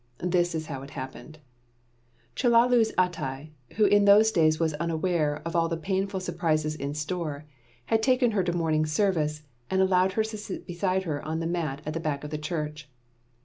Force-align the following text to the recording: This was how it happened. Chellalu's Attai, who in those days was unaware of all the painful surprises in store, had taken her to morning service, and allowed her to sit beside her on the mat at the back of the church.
This 0.17 0.55
was 0.55 0.65
how 0.65 0.81
it 0.81 0.89
happened. 0.97 1.37
Chellalu's 2.35 2.91
Attai, 2.97 3.51
who 3.73 3.85
in 3.85 4.05
those 4.05 4.31
days 4.31 4.59
was 4.59 4.73
unaware 4.73 5.43
of 5.45 5.55
all 5.55 5.69
the 5.69 5.77
painful 5.77 6.19
surprises 6.19 6.73
in 6.75 6.95
store, 6.95 7.45
had 7.85 8.01
taken 8.01 8.31
her 8.31 8.43
to 8.43 8.51
morning 8.51 8.87
service, 8.87 9.43
and 9.69 9.79
allowed 9.79 10.13
her 10.13 10.23
to 10.23 10.37
sit 10.39 10.65
beside 10.65 11.03
her 11.03 11.23
on 11.23 11.39
the 11.39 11.45
mat 11.45 11.83
at 11.85 11.93
the 11.93 11.99
back 11.99 12.23
of 12.23 12.31
the 12.31 12.39
church. 12.39 12.89